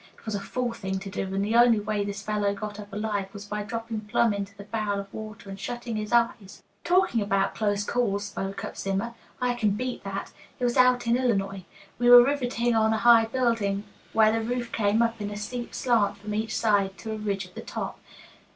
'Twas 0.17 0.33
a 0.33 0.39
fool 0.39 0.73
thing 0.73 0.97
to 0.97 1.11
do, 1.11 1.21
and 1.35 1.45
the 1.45 1.53
only 1.55 1.79
way 1.79 2.03
this 2.03 2.23
fellow 2.23 2.55
got 2.55 2.79
up 2.79 2.91
alive 2.91 3.29
was 3.33 3.45
by 3.45 3.61
dropping 3.61 4.01
plumb 4.01 4.33
into 4.33 4.57
the 4.57 4.63
barrel 4.63 4.99
of 4.99 5.13
water 5.13 5.47
and 5.47 5.59
shutting 5.59 5.95
his 5.95 6.11
eyes." 6.11 6.63
"Talking 6.83 7.21
about 7.21 7.53
close 7.53 7.83
calls," 7.83 8.23
spoke 8.23 8.65
up 8.65 8.75
Zimmer, 8.75 9.13
"I 9.39 9.53
can 9.53 9.69
beat 9.75 10.03
that. 10.03 10.31
It 10.59 10.63
was 10.63 10.75
out 10.75 11.05
in 11.05 11.15
Illinois. 11.17 11.65
We 11.99 12.09
were 12.09 12.23
riveting 12.25 12.73
on 12.73 12.93
a 12.93 12.97
high 12.97 13.25
building, 13.25 13.83
where 14.11 14.31
the 14.31 14.41
roof 14.41 14.71
came 14.71 15.03
up 15.03 15.21
in 15.21 15.29
a 15.29 15.37
steep 15.37 15.75
slant 15.75 16.17
from 16.17 16.33
each 16.33 16.57
side 16.57 16.97
to 16.97 17.11
a 17.11 17.15
ridge 17.17 17.45
at 17.45 17.53
the 17.53 17.61
top. 17.61 17.99